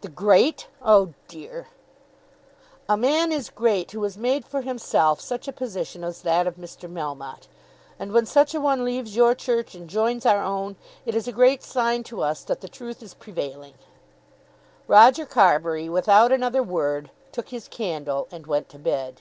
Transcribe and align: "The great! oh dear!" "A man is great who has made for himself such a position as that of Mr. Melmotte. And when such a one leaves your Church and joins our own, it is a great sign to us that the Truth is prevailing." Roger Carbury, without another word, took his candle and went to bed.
"The 0.00 0.08
great! 0.08 0.66
oh 0.84 1.14
dear!" 1.28 1.68
"A 2.88 2.96
man 2.96 3.30
is 3.30 3.48
great 3.48 3.92
who 3.92 4.02
has 4.02 4.18
made 4.18 4.44
for 4.44 4.60
himself 4.62 5.20
such 5.20 5.46
a 5.46 5.52
position 5.52 6.02
as 6.02 6.22
that 6.22 6.48
of 6.48 6.56
Mr. 6.56 6.92
Melmotte. 6.92 7.46
And 7.96 8.10
when 8.10 8.26
such 8.26 8.56
a 8.56 8.60
one 8.60 8.84
leaves 8.84 9.14
your 9.14 9.36
Church 9.36 9.76
and 9.76 9.88
joins 9.88 10.26
our 10.26 10.42
own, 10.42 10.74
it 11.06 11.14
is 11.14 11.28
a 11.28 11.32
great 11.32 11.62
sign 11.62 12.02
to 12.10 12.22
us 12.22 12.42
that 12.42 12.60
the 12.60 12.66
Truth 12.68 13.04
is 13.04 13.14
prevailing." 13.14 13.74
Roger 14.88 15.24
Carbury, 15.26 15.88
without 15.88 16.32
another 16.32 16.64
word, 16.64 17.12
took 17.30 17.50
his 17.50 17.68
candle 17.68 18.26
and 18.32 18.48
went 18.48 18.68
to 18.70 18.80
bed. 18.80 19.20